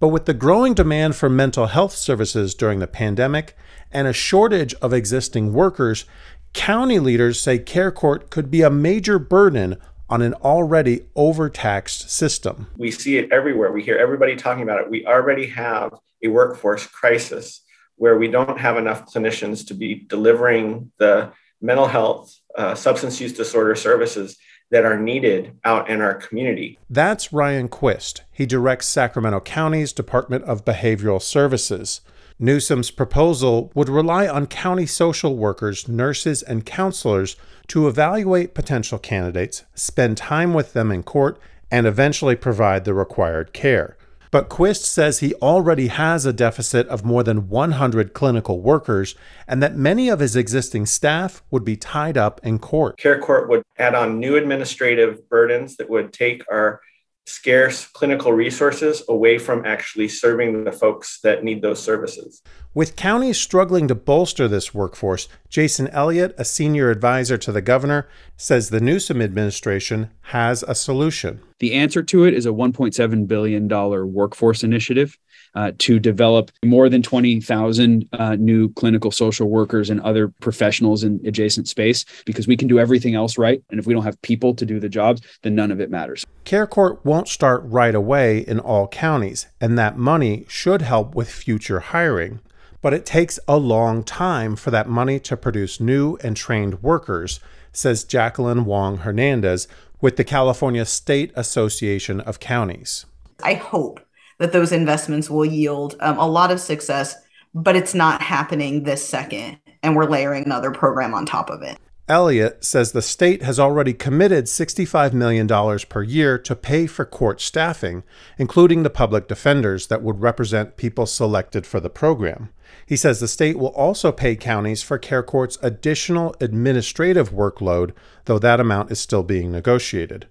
But 0.00 0.08
with 0.08 0.24
the 0.24 0.32
growing 0.32 0.72
demand 0.72 1.16
for 1.16 1.28
mental 1.28 1.66
health 1.66 1.92
services 1.92 2.54
during 2.54 2.78
the 2.78 2.86
pandemic 2.86 3.54
and 3.92 4.06
a 4.06 4.14
shortage 4.14 4.72
of 4.74 4.94
existing 4.94 5.52
workers, 5.52 6.06
County 6.56 6.98
leaders 6.98 7.38
say 7.38 7.58
Care 7.58 7.92
Court 7.92 8.30
could 8.30 8.50
be 8.50 8.62
a 8.62 8.70
major 8.70 9.18
burden 9.18 9.76
on 10.08 10.22
an 10.22 10.32
already 10.34 11.02
overtaxed 11.14 12.10
system. 12.10 12.68
We 12.78 12.90
see 12.90 13.18
it 13.18 13.30
everywhere. 13.30 13.70
We 13.72 13.82
hear 13.82 13.98
everybody 13.98 14.36
talking 14.36 14.62
about 14.62 14.80
it. 14.80 14.90
We 14.90 15.06
already 15.06 15.46
have 15.48 15.92
a 16.24 16.28
workforce 16.28 16.86
crisis 16.86 17.60
where 17.96 18.18
we 18.18 18.28
don't 18.28 18.58
have 18.58 18.78
enough 18.78 19.06
clinicians 19.06 19.66
to 19.68 19.74
be 19.74 20.06
delivering 20.08 20.90
the 20.98 21.30
mental 21.60 21.86
health, 21.86 22.34
uh, 22.56 22.74
substance 22.74 23.20
use 23.20 23.34
disorder 23.34 23.74
services 23.74 24.38
that 24.70 24.86
are 24.86 24.98
needed 24.98 25.52
out 25.64 25.90
in 25.90 26.00
our 26.00 26.14
community. 26.14 26.78
That's 26.88 27.34
Ryan 27.34 27.68
Quist. 27.68 28.22
He 28.32 28.46
directs 28.46 28.86
Sacramento 28.86 29.40
County's 29.40 29.92
Department 29.92 30.44
of 30.44 30.64
Behavioral 30.64 31.20
Services. 31.20 32.00
Newsom's 32.38 32.90
proposal 32.90 33.72
would 33.74 33.88
rely 33.88 34.28
on 34.28 34.46
county 34.46 34.84
social 34.84 35.36
workers, 35.36 35.88
nurses, 35.88 36.42
and 36.42 36.66
counselors 36.66 37.36
to 37.68 37.88
evaluate 37.88 38.54
potential 38.54 38.98
candidates, 38.98 39.64
spend 39.74 40.18
time 40.18 40.52
with 40.52 40.74
them 40.74 40.92
in 40.92 41.02
court, 41.02 41.40
and 41.70 41.86
eventually 41.86 42.36
provide 42.36 42.84
the 42.84 42.92
required 42.92 43.52
care. 43.54 43.96
But 44.30 44.50
Quist 44.50 44.84
says 44.84 45.20
he 45.20 45.32
already 45.34 45.86
has 45.88 46.26
a 46.26 46.32
deficit 46.32 46.86
of 46.88 47.04
more 47.06 47.22
than 47.22 47.48
100 47.48 48.12
clinical 48.12 48.60
workers 48.60 49.14
and 49.48 49.62
that 49.62 49.76
many 49.76 50.10
of 50.10 50.20
his 50.20 50.36
existing 50.36 50.84
staff 50.86 51.42
would 51.50 51.64
be 51.64 51.76
tied 51.76 52.18
up 52.18 52.40
in 52.44 52.58
court. 52.58 52.98
Care 52.98 53.20
Court 53.20 53.48
would 53.48 53.62
add 53.78 53.94
on 53.94 54.20
new 54.20 54.36
administrative 54.36 55.26
burdens 55.30 55.76
that 55.76 55.88
would 55.88 56.12
take 56.12 56.42
our 56.50 56.80
scarce 57.26 57.86
clinical 57.88 58.32
resources 58.32 59.02
away 59.08 59.36
from 59.36 59.66
actually 59.66 60.08
serving 60.08 60.64
the 60.64 60.72
folks 60.72 61.20
that 61.20 61.42
need 61.42 61.60
those 61.60 61.82
services. 61.82 62.40
With 62.72 62.94
counties 62.94 63.38
struggling 63.38 63.88
to 63.88 63.94
bolster 63.94 64.46
this 64.48 64.72
workforce, 64.72 65.28
Jason 65.48 65.88
Elliott, 65.88 66.34
a 66.38 66.44
senior 66.44 66.90
advisor 66.90 67.36
to 67.38 67.50
the 67.50 67.62
governor, 67.62 68.08
says 68.36 68.70
the 68.70 68.80
Newsom 68.80 69.20
administration 69.20 70.10
has 70.22 70.62
a 70.62 70.74
solution. 70.74 71.40
The 71.58 71.74
answer 71.74 72.02
to 72.04 72.24
it 72.24 72.34
is 72.34 72.46
a 72.46 72.50
$1.7 72.50 73.26
billion 73.26 73.68
workforce 74.12 74.62
initiative 74.62 75.18
uh, 75.54 75.72
to 75.78 75.98
develop 75.98 76.50
more 76.64 76.88
than 76.88 77.02
20,000 77.02 78.08
uh, 78.12 78.36
new 78.36 78.72
clinical 78.74 79.10
social 79.10 79.48
workers 79.48 79.90
and 79.90 80.00
other 80.00 80.28
professionals 80.40 81.02
in 81.02 81.20
adjacent 81.24 81.68
space 81.68 82.04
because 82.24 82.46
we 82.46 82.56
can 82.56 82.68
do 82.68 82.78
everything 82.78 83.14
else 83.14 83.38
right. 83.38 83.62
And 83.70 83.78
if 83.80 83.86
we 83.86 83.94
don't 83.94 84.04
have 84.04 84.20
people 84.22 84.54
to 84.54 84.66
do 84.66 84.80
the 84.80 84.88
jobs, 84.88 85.22
then 85.42 85.54
none 85.54 85.70
of 85.70 85.80
it 85.80 85.90
matters. 85.90 86.24
Care 86.44 86.66
Court 86.66 87.04
won't 87.04 87.28
start 87.28 87.62
right 87.64 87.94
away 87.94 88.38
in 88.38 88.60
all 88.60 88.88
counties, 88.88 89.46
and 89.60 89.78
that 89.78 89.96
money 89.96 90.44
should 90.48 90.82
help 90.82 91.14
with 91.14 91.30
future 91.30 91.80
hiring. 91.80 92.40
But 92.82 92.94
it 92.94 93.06
takes 93.06 93.40
a 93.48 93.56
long 93.56 94.04
time 94.04 94.54
for 94.54 94.70
that 94.70 94.88
money 94.88 95.18
to 95.20 95.36
produce 95.36 95.80
new 95.80 96.16
and 96.22 96.36
trained 96.36 96.82
workers, 96.82 97.40
says 97.72 98.04
Jacqueline 98.04 98.64
Wong 98.64 98.98
Hernandez 98.98 99.66
with 100.00 100.16
the 100.16 100.24
California 100.24 100.84
State 100.84 101.32
Association 101.34 102.20
of 102.20 102.38
Counties. 102.38 103.06
I 103.42 103.54
hope 103.54 104.00
that 104.38 104.52
those 104.52 104.72
investments 104.72 105.30
will 105.30 105.44
yield 105.44 105.96
um, 106.00 106.18
a 106.18 106.26
lot 106.26 106.50
of 106.50 106.60
success, 106.60 107.16
but 107.54 107.76
it's 107.76 107.94
not 107.94 108.22
happening 108.22 108.82
this 108.82 109.06
second. 109.06 109.58
And 109.82 109.94
we're 109.94 110.10
layering 110.10 110.44
another 110.44 110.70
program 110.70 111.14
on 111.14 111.26
top 111.26 111.50
of 111.50 111.62
it. 111.62 111.78
Elliott 112.08 112.64
says 112.64 112.92
the 112.92 113.02
state 113.02 113.42
has 113.42 113.58
already 113.58 113.92
committed 113.92 114.44
$65 114.44 115.12
million 115.12 115.48
per 115.88 116.02
year 116.04 116.38
to 116.38 116.54
pay 116.54 116.86
for 116.86 117.04
court 117.04 117.40
staffing, 117.40 118.04
including 118.38 118.84
the 118.84 118.90
public 118.90 119.26
defenders 119.26 119.88
that 119.88 120.02
would 120.02 120.20
represent 120.20 120.76
people 120.76 121.06
selected 121.06 121.66
for 121.66 121.80
the 121.80 121.90
program. 121.90 122.50
He 122.86 122.96
says 122.96 123.18
the 123.18 123.26
state 123.26 123.58
will 123.58 123.74
also 123.74 124.12
pay 124.12 124.36
counties 124.36 124.84
for 124.84 124.98
care 124.98 125.24
court's 125.24 125.58
additional 125.62 126.36
administrative 126.40 127.32
workload, 127.32 127.90
though 128.26 128.38
that 128.38 128.60
amount 128.60 128.92
is 128.92 129.00
still 129.00 129.24
being 129.24 129.50
negotiated. 129.50 130.28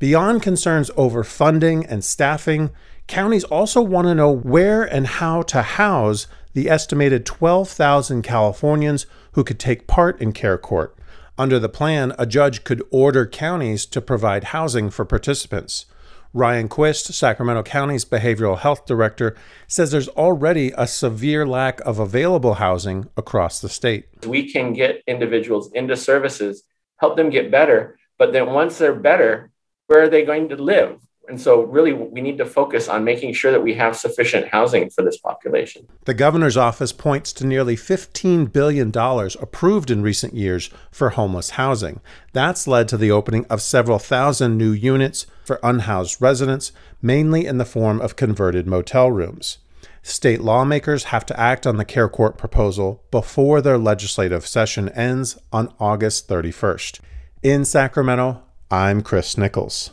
Beyond 0.00 0.42
concerns 0.42 0.90
over 0.96 1.22
funding 1.22 1.86
and 1.86 2.04
staffing, 2.04 2.70
Counties 3.06 3.44
also 3.44 3.82
want 3.82 4.06
to 4.06 4.14
know 4.14 4.30
where 4.30 4.82
and 4.82 5.06
how 5.06 5.42
to 5.42 5.62
house 5.62 6.26
the 6.54 6.70
estimated 6.70 7.26
12,000 7.26 8.22
Californians 8.22 9.06
who 9.32 9.44
could 9.44 9.58
take 9.58 9.86
part 9.86 10.20
in 10.20 10.32
care 10.32 10.56
court. 10.56 10.96
Under 11.36 11.58
the 11.58 11.68
plan, 11.68 12.14
a 12.18 12.26
judge 12.26 12.64
could 12.64 12.82
order 12.90 13.26
counties 13.26 13.86
to 13.86 14.00
provide 14.00 14.44
housing 14.44 14.88
for 14.88 15.04
participants. 15.04 15.86
Ryan 16.32 16.68
Quist, 16.68 17.12
Sacramento 17.12 17.62
County's 17.62 18.04
behavioral 18.04 18.58
health 18.58 18.86
director, 18.86 19.36
says 19.68 19.90
there's 19.90 20.08
already 20.08 20.72
a 20.76 20.86
severe 20.86 21.46
lack 21.46 21.80
of 21.82 21.98
available 21.98 22.54
housing 22.54 23.08
across 23.16 23.60
the 23.60 23.68
state. 23.68 24.06
We 24.26 24.50
can 24.50 24.72
get 24.72 25.02
individuals 25.06 25.70
into 25.72 25.96
services, 25.96 26.64
help 26.96 27.16
them 27.16 27.30
get 27.30 27.50
better, 27.50 27.98
but 28.18 28.32
then 28.32 28.46
once 28.46 28.78
they're 28.78 28.94
better, 28.94 29.50
where 29.86 30.02
are 30.02 30.08
they 30.08 30.24
going 30.24 30.48
to 30.48 30.56
live? 30.56 30.98
And 31.28 31.40
so, 31.40 31.62
really, 31.62 31.92
we 31.92 32.20
need 32.20 32.36
to 32.38 32.44
focus 32.44 32.88
on 32.88 33.02
making 33.02 33.32
sure 33.32 33.50
that 33.50 33.62
we 33.62 33.74
have 33.74 33.96
sufficient 33.96 34.48
housing 34.48 34.90
for 34.90 35.02
this 35.02 35.16
population. 35.16 35.86
The 36.04 36.12
governor's 36.12 36.56
office 36.56 36.92
points 36.92 37.32
to 37.34 37.46
nearly 37.46 37.76
$15 37.76 38.52
billion 38.52 38.92
approved 38.94 39.90
in 39.90 40.02
recent 40.02 40.34
years 40.34 40.68
for 40.90 41.10
homeless 41.10 41.50
housing. 41.50 42.00
That's 42.32 42.66
led 42.66 42.88
to 42.88 42.98
the 42.98 43.10
opening 43.10 43.46
of 43.46 43.62
several 43.62 43.98
thousand 43.98 44.58
new 44.58 44.72
units 44.72 45.26
for 45.44 45.60
unhoused 45.62 46.20
residents, 46.20 46.72
mainly 47.00 47.46
in 47.46 47.58
the 47.58 47.64
form 47.64 48.00
of 48.00 48.16
converted 48.16 48.66
motel 48.66 49.10
rooms. 49.10 49.58
State 50.02 50.42
lawmakers 50.42 51.04
have 51.04 51.24
to 51.24 51.40
act 51.40 51.66
on 51.66 51.78
the 51.78 51.84
Care 51.84 52.10
Court 52.10 52.36
proposal 52.36 53.02
before 53.10 53.62
their 53.62 53.78
legislative 53.78 54.46
session 54.46 54.90
ends 54.90 55.38
on 55.50 55.72
August 55.80 56.28
31st. 56.28 57.00
In 57.42 57.64
Sacramento, 57.64 58.42
I'm 58.70 59.00
Chris 59.00 59.38
Nichols. 59.38 59.92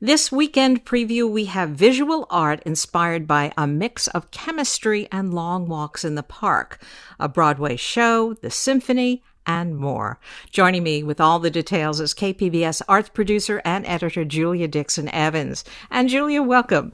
This 0.00 0.30
weekend 0.30 0.84
preview, 0.84 1.28
we 1.28 1.46
have 1.46 1.70
visual 1.70 2.28
art 2.30 2.62
inspired 2.64 3.26
by 3.26 3.52
a 3.56 3.66
mix 3.66 4.06
of 4.06 4.30
chemistry 4.30 5.08
and 5.10 5.34
long 5.34 5.66
walks 5.66 6.04
in 6.04 6.14
the 6.14 6.22
park, 6.22 6.80
a 7.18 7.28
Broadway 7.28 7.74
show, 7.74 8.34
the 8.34 8.48
symphony, 8.48 9.24
and 9.44 9.76
more. 9.76 10.20
Joining 10.52 10.84
me 10.84 11.02
with 11.02 11.20
all 11.20 11.40
the 11.40 11.50
details 11.50 11.98
is 11.98 12.14
KPBS 12.14 12.80
arts 12.86 13.08
producer 13.08 13.60
and 13.64 13.84
editor 13.88 14.24
Julia 14.24 14.68
Dixon 14.68 15.08
Evans. 15.08 15.64
And 15.90 16.08
Julia, 16.08 16.44
welcome. 16.44 16.92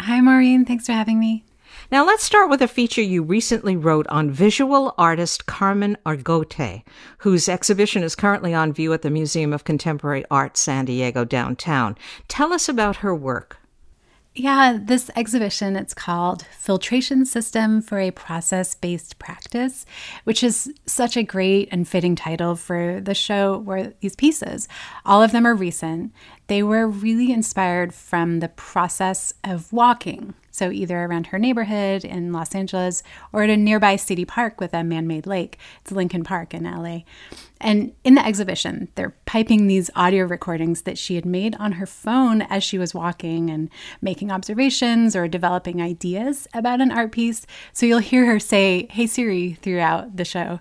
Hi, 0.00 0.22
Maureen. 0.22 0.64
Thanks 0.64 0.86
for 0.86 0.92
having 0.92 1.20
me. 1.20 1.44
Now, 1.90 2.04
let's 2.04 2.22
start 2.22 2.50
with 2.50 2.60
a 2.60 2.68
feature 2.68 3.00
you 3.00 3.22
recently 3.22 3.74
wrote 3.74 4.06
on 4.08 4.30
visual 4.30 4.94
artist 4.98 5.46
Carmen 5.46 5.96
Argote, 6.04 6.82
whose 7.18 7.48
exhibition 7.48 8.02
is 8.02 8.14
currently 8.14 8.52
on 8.52 8.74
view 8.74 8.92
at 8.92 9.00
the 9.00 9.08
Museum 9.08 9.54
of 9.54 9.64
Contemporary 9.64 10.22
Art 10.30 10.58
San 10.58 10.84
Diego 10.84 11.24
downtown. 11.24 11.96
Tell 12.28 12.52
us 12.52 12.68
about 12.68 12.96
her 12.96 13.14
work. 13.14 13.56
Yeah, 14.34 14.78
this 14.78 15.10
exhibition, 15.16 15.76
it's 15.76 15.94
called 15.94 16.44
Filtration 16.58 17.24
System 17.24 17.80
for 17.80 17.98
a 17.98 18.10
Process-Based 18.10 19.18
Practice, 19.18 19.86
which 20.24 20.44
is 20.44 20.70
such 20.84 21.16
a 21.16 21.22
great 21.22 21.70
and 21.72 21.88
fitting 21.88 22.14
title 22.14 22.54
for 22.54 23.00
the 23.00 23.14
show 23.14 23.56
where 23.56 23.94
these 24.00 24.14
pieces, 24.14 24.68
all 25.06 25.22
of 25.22 25.32
them 25.32 25.46
are 25.46 25.54
recent. 25.54 26.12
They 26.48 26.62
were 26.62 26.86
really 26.86 27.32
inspired 27.32 27.94
from 27.94 28.40
the 28.40 28.50
process 28.50 29.32
of 29.42 29.72
walking. 29.72 30.34
So, 30.50 30.70
either 30.70 31.04
around 31.04 31.28
her 31.28 31.38
neighborhood 31.38 32.04
in 32.04 32.32
Los 32.32 32.54
Angeles 32.54 33.02
or 33.32 33.42
at 33.42 33.50
a 33.50 33.56
nearby 33.56 33.96
city 33.96 34.24
park 34.24 34.60
with 34.60 34.74
a 34.74 34.82
man 34.82 35.06
made 35.06 35.26
lake. 35.26 35.58
It's 35.80 35.92
Lincoln 35.92 36.24
Park 36.24 36.54
in 36.54 36.64
LA. 36.64 37.00
And 37.60 37.92
in 38.04 38.14
the 38.14 38.24
exhibition, 38.24 38.88
they're 38.94 39.14
piping 39.26 39.66
these 39.66 39.90
audio 39.96 40.24
recordings 40.24 40.82
that 40.82 40.98
she 40.98 41.16
had 41.16 41.26
made 41.26 41.56
on 41.56 41.72
her 41.72 41.86
phone 41.86 42.42
as 42.42 42.62
she 42.62 42.78
was 42.78 42.94
walking 42.94 43.50
and 43.50 43.68
making 44.00 44.30
observations 44.30 45.16
or 45.16 45.28
developing 45.28 45.82
ideas 45.82 46.46
about 46.54 46.80
an 46.80 46.90
art 46.90 47.12
piece. 47.12 47.46
So, 47.72 47.86
you'll 47.86 47.98
hear 47.98 48.26
her 48.26 48.40
say, 48.40 48.86
Hey 48.90 49.06
Siri, 49.06 49.54
throughout 49.62 50.16
the 50.16 50.24
show. 50.24 50.60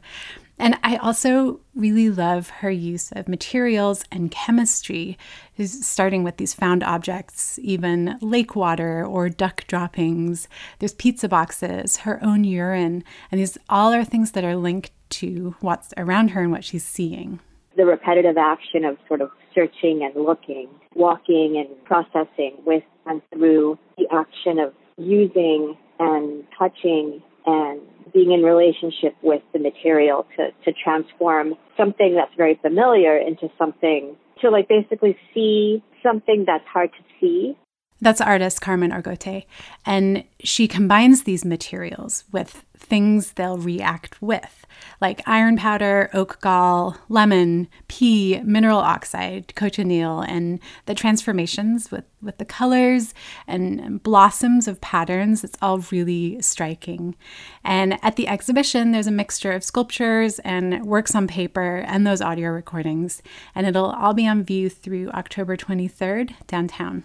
And 0.59 0.77
I 0.83 0.95
also 0.97 1.59
really 1.75 2.09
love 2.09 2.49
her 2.49 2.71
use 2.71 3.11
of 3.11 3.27
materials 3.27 4.03
and 4.11 4.31
chemistry, 4.31 5.17
starting 5.63 6.23
with 6.23 6.37
these 6.37 6.53
found 6.53 6.83
objects, 6.83 7.59
even 7.61 8.17
lake 8.21 8.55
water 8.55 9.05
or 9.05 9.29
duck 9.29 9.65
droppings. 9.67 10.47
There's 10.79 10.93
pizza 10.93 11.29
boxes, 11.29 11.97
her 11.97 12.19
own 12.23 12.43
urine, 12.43 13.03
and 13.31 13.39
these 13.39 13.57
all 13.69 13.93
are 13.93 14.03
things 14.03 14.31
that 14.31 14.43
are 14.43 14.55
linked 14.55 14.91
to 15.09 15.55
what's 15.61 15.93
around 15.95 16.29
her 16.29 16.41
and 16.41 16.51
what 16.51 16.63
she's 16.63 16.85
seeing. 16.85 17.39
The 17.75 17.85
repetitive 17.85 18.37
action 18.37 18.83
of 18.83 18.97
sort 19.07 19.21
of 19.21 19.29
searching 19.53 20.03
and 20.03 20.25
looking, 20.25 20.69
walking 20.95 21.57
and 21.57 21.85
processing 21.85 22.57
with 22.65 22.83
and 23.05 23.21
through 23.31 23.77
the 23.97 24.07
action 24.11 24.57
of 24.59 24.73
using 24.97 25.77
and 25.99 26.43
touching 26.57 27.21
and 27.45 27.79
being 28.13 28.31
in 28.31 28.41
relationship 28.43 29.15
with 29.21 29.41
the 29.53 29.59
material 29.59 30.25
to, 30.37 30.51
to 30.65 30.77
transform 30.83 31.55
something 31.75 32.15
that's 32.15 32.33
very 32.35 32.59
familiar 32.61 33.17
into 33.17 33.49
something 33.57 34.15
to 34.41 34.49
like 34.49 34.67
basically 34.67 35.17
see 35.33 35.83
something 36.03 36.43
that's 36.45 36.65
hard 36.67 36.91
to 36.91 37.03
see 37.19 37.57
that's 38.01 38.21
artist 38.21 38.61
Carmen 38.61 38.91
Argote. 38.91 39.45
And 39.85 40.23
she 40.43 40.67
combines 40.67 41.23
these 41.23 41.43
materials 41.43 42.23
with 42.31 42.63
things 42.77 43.33
they'll 43.33 43.57
react 43.57 44.21
with, 44.21 44.65
like 45.01 45.21
iron 45.25 45.57
powder, 45.57 46.09
oak 46.13 46.39
gall, 46.41 46.95
lemon, 47.09 47.67
pea, 47.87 48.39
mineral 48.43 48.79
oxide, 48.79 49.53
cochineal, 49.55 50.21
and 50.21 50.59
the 50.85 50.93
transformations 50.93 51.91
with, 51.91 52.05
with 52.21 52.37
the 52.37 52.45
colors 52.45 53.13
and 53.47 54.01
blossoms 54.03 54.67
of 54.67 54.79
patterns. 54.79 55.43
It's 55.43 55.57
all 55.61 55.79
really 55.91 56.41
striking. 56.41 57.15
And 57.63 57.97
at 58.03 58.15
the 58.15 58.27
exhibition, 58.27 58.91
there's 58.91 59.07
a 59.07 59.11
mixture 59.11 59.51
of 59.51 59.63
sculptures 59.63 60.39
and 60.39 60.85
works 60.85 61.15
on 61.15 61.27
paper 61.27 61.83
and 61.87 62.05
those 62.05 62.21
audio 62.21 62.49
recordings. 62.51 63.21
And 63.55 63.65
it'll 63.65 63.91
all 63.91 64.13
be 64.13 64.27
on 64.27 64.43
view 64.43 64.69
through 64.69 65.09
October 65.09 65.57
23rd 65.57 66.33
downtown. 66.45 67.03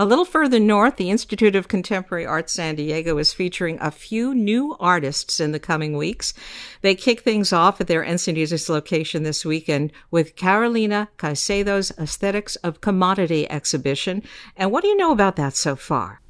A 0.00 0.06
little 0.06 0.24
further 0.24 0.58
north, 0.58 0.96
the 0.96 1.10
Institute 1.10 1.54
of 1.54 1.68
Contemporary 1.68 2.24
Art 2.24 2.48
San 2.48 2.74
Diego 2.74 3.18
is 3.18 3.34
featuring 3.34 3.76
a 3.82 3.90
few 3.90 4.34
new 4.34 4.74
artists 4.80 5.40
in 5.40 5.52
the 5.52 5.58
coming 5.58 5.94
weeks. 5.94 6.32
They 6.80 6.94
kick 6.94 7.20
things 7.20 7.52
off 7.52 7.82
at 7.82 7.86
their 7.86 8.02
Encinitas 8.02 8.70
location 8.70 9.24
this 9.24 9.44
weekend 9.44 9.92
with 10.10 10.36
Carolina 10.36 11.10
Caicedo's 11.18 11.92
Aesthetics 11.98 12.56
of 12.56 12.80
Commodity 12.80 13.46
exhibition. 13.50 14.22
And 14.56 14.72
what 14.72 14.84
do 14.84 14.88
you 14.88 14.96
know 14.96 15.12
about 15.12 15.36
that 15.36 15.54
so 15.54 15.76
far? 15.76 16.22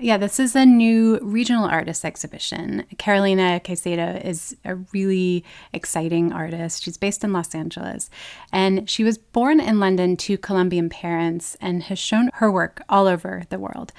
Yeah, 0.00 0.16
this 0.16 0.38
is 0.38 0.54
a 0.54 0.64
new 0.64 1.18
regional 1.20 1.64
artist 1.64 2.04
exhibition. 2.04 2.84
Carolina 2.98 3.60
Caicedo 3.64 4.24
is 4.24 4.56
a 4.64 4.76
really 4.92 5.44
exciting 5.72 6.32
artist. 6.32 6.84
She's 6.84 6.96
based 6.96 7.24
in 7.24 7.32
Los 7.32 7.52
Angeles, 7.52 8.08
and 8.52 8.88
she 8.88 9.02
was 9.02 9.18
born 9.18 9.58
in 9.58 9.80
London 9.80 10.16
to 10.18 10.38
Colombian 10.38 10.88
parents 10.88 11.56
and 11.60 11.82
has 11.82 11.98
shown 11.98 12.30
her 12.34 12.48
work 12.48 12.80
all 12.88 13.08
over 13.08 13.42
the 13.48 13.58
world. 13.58 13.92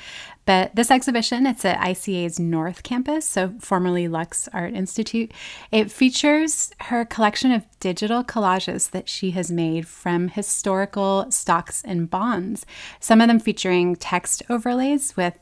But 0.50 0.76
this 0.76 0.90
exhibition, 0.90 1.46
it's 1.46 1.64
at 1.64 1.80
ICA's 1.80 2.40
North 2.40 2.82
Campus, 2.82 3.24
so 3.24 3.54
formerly 3.60 4.08
Lux 4.08 4.48
Art 4.52 4.74
Institute. 4.74 5.32
It 5.72 5.92
features 5.92 6.72
her 6.80 7.06
collection 7.06 7.52
of 7.52 7.68
digital 7.80 8.24
collages 8.24 8.90
that 8.90 9.08
she 9.08 9.30
has 9.32 9.52
made 9.52 9.88
from 9.88 10.30
historical 10.30 11.28
stocks 11.30 11.84
and 11.86 12.10
bonds, 12.10 12.66
some 13.00 13.22
of 13.22 13.28
them 13.28 13.40
featuring 13.40 13.96
text 13.96 14.42
overlays 14.50 15.16
with 15.16 15.38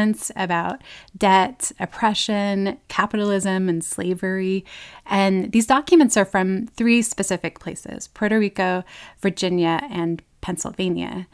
statements 0.00 0.32
about 0.36 0.82
debt, 1.16 1.72
oppression, 1.78 2.78
capitalism, 2.88 3.68
and 3.68 3.84
slavery. 3.84 4.64
And 5.06 5.52
these 5.52 5.66
documents 5.66 6.16
are 6.16 6.24
from 6.24 6.66
three 6.68 7.02
specific 7.02 7.60
places 7.60 8.08
Puerto 8.08 8.38
Rico, 8.38 8.82
Virginia, 9.20 9.80
and 9.90 10.22
Pennsylvania. 10.40 11.26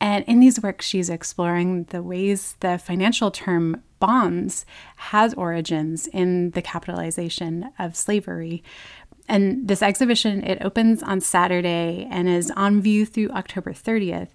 And 0.00 0.24
in 0.26 0.40
these 0.40 0.62
works, 0.62 0.86
she's 0.86 1.10
exploring 1.10 1.84
the 1.90 2.02
ways 2.02 2.56
the 2.60 2.78
financial 2.78 3.30
term 3.30 3.82
bonds 3.98 4.64
has 4.96 5.34
origins 5.34 6.06
in 6.08 6.50
the 6.52 6.62
capitalization 6.62 7.70
of 7.78 7.96
slavery. 7.96 8.62
And 9.28 9.68
this 9.68 9.82
exhibition, 9.82 10.42
it 10.42 10.64
opens 10.64 11.02
on 11.02 11.20
Saturday 11.20 12.08
and 12.10 12.28
is 12.28 12.50
on 12.56 12.80
view 12.80 13.04
through 13.04 13.30
October 13.30 13.72
30th. 13.72 14.30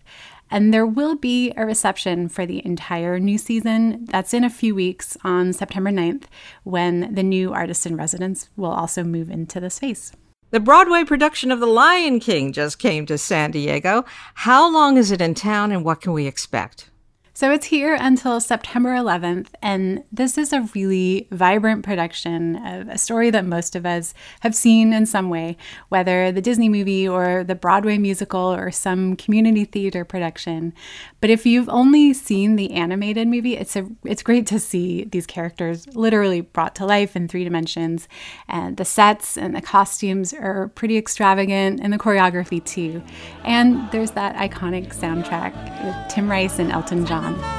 And 0.54 0.72
there 0.72 0.86
will 0.86 1.16
be 1.16 1.52
a 1.58 1.66
reception 1.66 2.30
for 2.30 2.46
the 2.46 2.64
entire 2.64 3.18
new 3.18 3.40
season. 3.40 4.06
That's 4.06 4.36
in 4.36 4.44
a 4.44 4.52
few 4.52 4.76
weeks 4.76 5.18
on 5.24 5.52
September 5.52 5.90
9th, 5.90 6.26
when 6.64 7.16
the 7.16 7.24
new 7.24 7.52
artist 7.52 7.88
in 7.88 7.98
residence 7.98 8.50
will 8.56 8.70
also 8.70 9.04
move 9.04 9.32
into 9.32 9.60
the 9.60 9.72
space. 9.72 10.12
The 10.52 10.60
Broadway 10.60 11.06
production 11.06 11.52
of 11.52 11.60
The 11.60 11.66
Lion 11.66 12.20
King 12.20 12.54
just 12.54 12.78
came 12.78 13.08
to 13.08 13.18
San 13.18 13.50
Diego. 13.50 14.06
How 14.36 14.72
long 14.72 14.98
is 14.98 15.10
it 15.10 15.22
in 15.22 15.34
town 15.34 15.72
and 15.72 15.84
what 15.84 16.02
can 16.02 16.14
we 16.14 16.28
expect? 16.28 16.92
So 17.36 17.52
it's 17.52 17.66
here 17.66 17.98
until 18.00 18.40
September 18.40 18.92
11th, 18.92 19.48
and 19.60 20.04
this 20.12 20.38
is 20.38 20.54
a 20.54 20.70
really 20.76 21.28
vibrant 21.32 21.84
production 21.84 22.56
of 22.64 22.88
a 22.88 23.00
story 23.00 23.32
that 23.32 23.44
most 23.44 23.76
of 23.76 23.88
us 23.88 24.14
have 24.42 24.54
seen 24.54 24.94
in 24.94 25.08
some 25.08 25.32
way, 25.32 25.58
whether 25.90 26.32
the 26.32 26.44
Disney 26.44 26.70
movie 26.70 27.08
or 27.08 27.44
the 27.44 27.56
Broadway 27.56 27.98
musical 27.98 28.54
or 28.54 28.70
some 28.70 29.16
community 29.16 29.66
theater 29.66 30.06
production. 30.06 30.74
But 31.22 31.32
if 31.32 31.44
you've 31.44 31.70
only 31.70 32.14
seen 32.14 32.56
the 32.56 32.72
animated 32.72 33.28
movie, 33.28 33.58
it's 33.58 33.76
a 33.76 33.88
it's 34.04 34.22
great 34.22 34.46
to 34.48 34.60
see 34.60 35.06
these 35.06 35.26
characters 35.26 35.88
literally 35.96 36.42
brought 36.42 36.76
to 36.76 36.86
life 36.86 37.16
in 37.16 37.28
three 37.28 37.44
dimensions. 37.44 38.08
And 38.48 38.78
the 38.78 38.86
sets 38.86 39.40
and 39.40 39.56
the 39.56 39.62
costumes 39.62 40.34
are 40.34 40.68
pretty 40.76 40.98
extravagant, 40.98 41.80
and 41.82 41.92
the 41.92 41.98
choreography 41.98 42.64
too. 42.64 43.02
And 43.44 43.90
there's 43.90 44.12
that 44.12 44.36
iconic 44.36 44.94
soundtrack 44.94 45.56
with 45.84 46.14
Tim 46.14 46.30
Rice 46.30 46.60
and 46.60 46.72
Elton 46.72 47.08
John 47.08 47.23
on. 47.24 47.54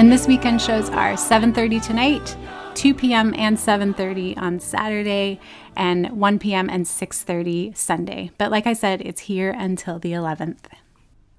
And 0.00 0.10
this 0.10 0.26
weekend 0.26 0.62
shows 0.62 0.88
are 0.88 1.12
7:30 1.12 1.86
tonight, 1.86 2.36
2 2.74 2.94
p.m. 2.94 3.34
and 3.36 3.58
7:30 3.58 4.38
on 4.38 4.58
Saturday, 4.58 5.38
and 5.76 6.10
1 6.18 6.38
p.m. 6.38 6.70
and 6.70 6.86
6:30 6.86 7.76
Sunday. 7.76 8.30
But 8.38 8.50
like 8.50 8.66
I 8.66 8.72
said, 8.72 9.02
it's 9.02 9.20
here 9.22 9.50
until 9.50 9.98
the 9.98 10.12
11th. 10.12 10.64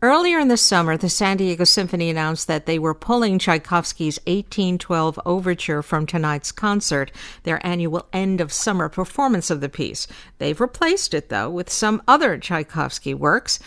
Earlier 0.04 0.39
in 0.39 0.48
the 0.48 0.58
summer, 0.58 0.98
the 0.98 1.10
San 1.10 1.38
Diego 1.38 1.63
Symphony 1.63 2.10
announced 2.10 2.48
that 2.48 2.65
they 2.65 2.80
were 2.80 2.96
pulling 2.96 3.38
Tchaikovsky's 3.38 4.17
1812 4.26 5.20
Overture 5.28 5.84
from 5.84 6.08
tonight's 6.08 6.52
concert, 6.52 7.12
their 7.44 7.63
annual 7.65 8.08
end 8.12 8.41
of 8.41 8.52
summer 8.52 8.89
performance 8.89 9.52
of 9.52 9.62
the 9.62 9.70
piece. 9.70 10.08
They've 10.39 10.60
replaced 10.60 11.13
it, 11.13 11.30
though, 11.30 11.52
with 11.52 11.70
some 11.70 12.02
other 12.08 12.39
Tchaikovsky 12.39 13.13
works. 13.13 13.60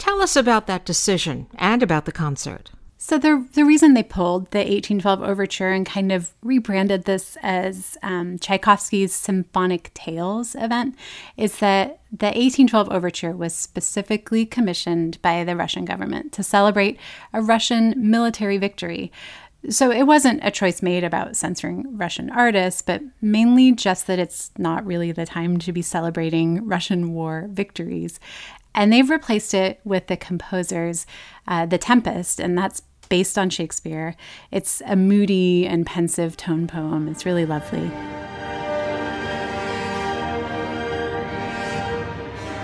Tell 0.00 0.22
us 0.22 0.34
about 0.34 0.66
that 0.66 0.86
decision 0.86 1.46
and 1.56 1.82
about 1.82 2.06
the 2.06 2.10
concert. 2.10 2.70
So 2.96 3.18
the 3.18 3.46
the 3.52 3.66
reason 3.66 3.92
they 3.92 4.02
pulled 4.02 4.50
the 4.50 4.60
1812 4.60 5.22
overture 5.22 5.68
and 5.68 5.84
kind 5.84 6.10
of 6.10 6.30
rebranded 6.42 7.04
this 7.04 7.36
as 7.42 7.98
um, 8.02 8.38
Tchaikovsky's 8.38 9.14
Symphonic 9.14 9.92
Tales 9.92 10.54
event 10.54 10.96
is 11.36 11.58
that 11.58 12.00
the 12.10 12.26
1812 12.28 12.88
overture 12.90 13.32
was 13.32 13.54
specifically 13.54 14.46
commissioned 14.46 15.20
by 15.20 15.44
the 15.44 15.54
Russian 15.54 15.84
government 15.84 16.32
to 16.32 16.42
celebrate 16.42 16.98
a 17.34 17.42
Russian 17.42 17.92
military 17.96 18.56
victory. 18.56 19.12
So 19.68 19.90
it 19.90 20.04
wasn't 20.04 20.40
a 20.42 20.50
choice 20.50 20.80
made 20.80 21.04
about 21.04 21.36
censoring 21.36 21.98
Russian 21.98 22.30
artists, 22.30 22.80
but 22.80 23.02
mainly 23.20 23.72
just 23.72 24.06
that 24.06 24.18
it's 24.18 24.50
not 24.56 24.86
really 24.86 25.12
the 25.12 25.26
time 25.26 25.58
to 25.58 25.72
be 25.72 25.82
celebrating 25.82 26.66
Russian 26.66 27.12
war 27.12 27.46
victories. 27.50 28.18
And 28.74 28.92
they've 28.92 29.10
replaced 29.10 29.54
it 29.54 29.80
with 29.84 30.06
the 30.06 30.16
composer's 30.16 31.06
uh, 31.46 31.66
The 31.66 31.78
Tempest, 31.78 32.40
and 32.40 32.56
that's 32.56 32.82
based 33.08 33.36
on 33.36 33.50
Shakespeare. 33.50 34.14
It's 34.50 34.80
a 34.86 34.96
moody 34.96 35.66
and 35.66 35.84
pensive 35.84 36.36
tone 36.36 36.66
poem. 36.66 37.08
It's 37.08 37.26
really 37.26 37.44
lovely. 37.44 37.90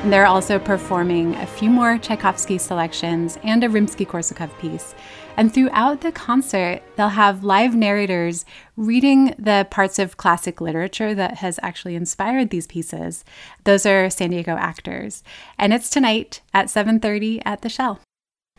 They're 0.08 0.26
also 0.26 0.60
performing 0.60 1.34
a 1.34 1.46
few 1.46 1.68
more 1.68 1.98
Tchaikovsky 1.98 2.58
selections 2.58 3.38
and 3.42 3.64
a 3.64 3.68
Rimsky 3.68 4.06
Korsakov 4.06 4.56
piece. 4.60 4.94
And 5.36 5.52
throughout 5.52 6.00
the 6.00 6.12
concert, 6.12 6.80
they'll 6.96 7.10
have 7.10 7.44
live 7.44 7.74
narrators 7.74 8.46
reading 8.76 9.34
the 9.38 9.66
parts 9.70 9.98
of 9.98 10.16
classic 10.16 10.60
literature 10.60 11.14
that 11.14 11.38
has 11.38 11.60
actually 11.62 11.94
inspired 11.94 12.48
these 12.48 12.66
pieces. 12.66 13.24
Those 13.64 13.84
are 13.84 14.08
San 14.08 14.30
Diego 14.30 14.56
actors. 14.56 15.22
And 15.58 15.74
it's 15.74 15.90
tonight 15.90 16.40
at 16.54 16.70
7:30 16.70 17.42
at 17.44 17.60
the 17.60 17.68
Shell. 17.68 18.00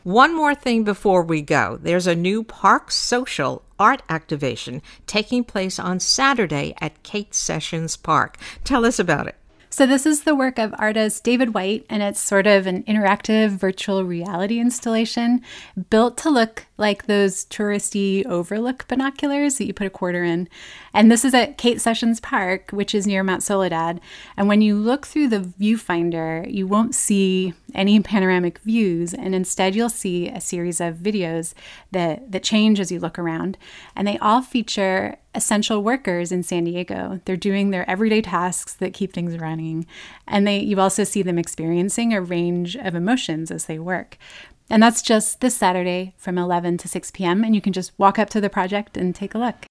One 0.04 0.36
more 0.36 0.56
thing 0.56 0.84
before 0.84 1.24
we 1.24 1.42
go. 1.42 1.80
There's 1.82 2.08
a 2.08 2.16
new 2.16 2.44
Park 2.44 2.92
Social 2.92 3.64
art 3.80 4.04
activation 4.08 4.82
taking 5.06 5.44
place 5.44 5.80
on 5.80 6.00
Saturday 6.00 6.76
at 6.80 7.04
Kate 7.04 7.34
Sessions 7.34 7.98
Park. 7.98 8.38
Tell 8.64 8.86
us 8.86 9.00
about 9.00 9.28
it. 9.28 9.36
So, 9.78 9.86
this 9.86 10.08
is 10.08 10.24
the 10.24 10.34
work 10.34 10.58
of 10.58 10.74
artist 10.80 11.24
David 11.24 11.54
White, 11.54 11.86
and 11.88 12.02
it's 12.02 12.20
sort 12.20 12.48
of 12.48 12.66
an 12.66 12.82
interactive 12.86 13.50
virtual 13.50 14.04
reality 14.06 14.60
installation 14.60 15.44
built 15.92 16.18
to 16.18 16.32
look 16.32 16.66
like 16.78 17.06
those 17.06 17.46
touristy 17.46 18.26
overlook 18.26 18.88
binoculars 18.88 19.60
that 19.60 19.68
you 19.68 19.76
put 19.76 19.86
a 19.86 19.92
quarter 19.92 20.24
in. 20.24 20.50
And 20.96 21.12
this 21.12 21.24
is 21.24 21.36
at 21.36 21.60
Kate 21.60 21.80
Sessions 21.80 22.20
Park, 22.20 22.72
which 22.72 22.96
is 22.96 23.06
near 23.06 23.22
Mount 23.22 23.44
Soledad. 23.44 24.02
And 24.36 24.48
when 24.48 24.64
you 24.64 24.76
look 24.76 25.06
through 25.06 25.28
the 25.28 25.42
viewfinder, 25.42 26.52
you 26.52 26.66
won't 26.66 26.96
see 26.96 27.54
any 27.74 28.00
panoramic 28.00 28.60
views, 28.60 29.14
and 29.14 29.36
instead 29.36 29.76
you'll 29.76 29.90
see 29.90 30.30
a 30.30 30.42
series 30.42 30.80
of 30.80 30.96
videos 30.96 31.54
that, 31.92 32.32
that 32.32 32.44
change 32.44 32.80
as 32.80 32.92
you 32.92 33.00
look 33.00 33.20
around. 33.20 33.58
And 33.96 34.08
they 34.08 34.18
all 34.20 34.42
feature 34.42 35.18
essential 35.36 35.84
workers 35.84 36.32
in 36.32 36.44
San 36.44 36.64
Diego. 36.64 37.22
They're 37.26 37.38
doing 37.38 37.70
their 37.70 37.90
everyday 37.90 38.22
tasks 38.22 38.74
that 38.76 38.94
keep 38.94 39.14
things 39.14 39.38
running. 39.38 39.86
And 40.28 40.48
they 40.48 40.60
you 40.60 40.80
also 40.80 41.04
see 41.04 41.22
them 41.22 41.38
experiencing 41.38 42.14
a 42.14 42.22
range 42.22 42.76
of 42.76 42.96
emotions 42.96 43.52
as 43.52 43.66
they 43.66 43.80
work. 43.80 44.18
And 44.70 44.84
that's 44.84 45.02
just 45.02 45.40
this 45.40 45.56
Saturday 45.56 46.14
from 46.18 46.38
11 46.38 46.78
to 46.80 46.88
6 46.88 47.12
p.m. 47.12 47.44
And 47.44 47.56
you 47.56 47.62
can 47.62 47.74
just 47.74 47.98
walk 47.98 48.20
up 48.20 48.30
to 48.32 48.42
the 48.42 48.50
project 48.50 48.98
and 48.98 49.16
take 49.16 49.34
a 49.34 49.38
look. 49.38 49.66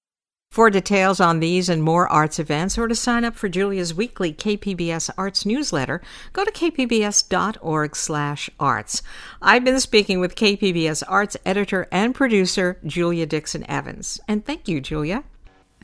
For 0.57 0.71
details 0.71 1.21
on 1.21 1.40
these 1.40 1.69
and 1.69 1.83
more 1.83 2.09
arts 2.09 2.38
events 2.38 2.79
or 2.79 2.88
to 2.88 2.95
sign 2.95 3.27
up 3.27 3.37
for 3.37 3.47
Julia's 3.47 3.92
weekly 3.92 4.33
KPBS 4.33 5.11
Arts 5.19 5.45
newsletter, 5.45 6.01
go 6.33 6.47
to 6.47 6.51
kpbs.org/arts. 6.51 9.03
I've 9.42 9.64
been 9.64 9.81
speaking 9.81 10.19
with 10.19 10.35
KPBS 10.35 11.03
Arts 11.07 11.37
editor 11.45 11.87
and 11.92 12.14
producer 12.14 12.79
Julia 12.87 13.27
Dixon 13.27 13.71
Evans. 13.71 14.19
And 14.27 14.47
thank 14.47 14.66
you, 14.66 14.81
Julia. 14.81 15.25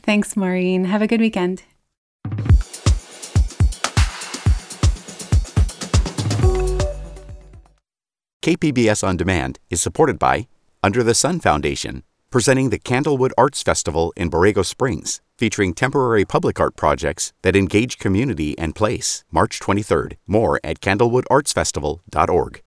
Thanks, 0.01 0.35
Maureen. 0.35 0.85
Have 0.85 1.03
a 1.03 1.07
good 1.07 1.21
weekend. 1.21 1.61
KPBS 8.41 9.07
On 9.07 9.15
Demand 9.15 9.59
is 9.69 9.83
supported 9.83 10.17
by 10.17 10.47
Under 10.81 11.03
the 11.03 11.13
Sun 11.13 11.41
Foundation, 11.41 12.01
presenting 12.33 12.71
the 12.71 12.79
Candlewood 12.79 13.29
Arts 13.37 13.61
Festival 13.61 14.11
in 14.17 14.27
Borrego 14.27 14.65
Springs, 14.65 15.21
featuring 15.37 15.71
temporary 15.75 16.25
public 16.25 16.59
art 16.59 16.75
projects 16.75 17.31
that 17.43 17.55
engage 17.55 17.99
community 17.99 18.57
and 18.57 18.73
place. 18.73 19.23
March 19.31 19.59
23rd. 19.59 20.13
More 20.25 20.59
at 20.63 20.79
candlewoodartsfestival.org. 20.79 22.61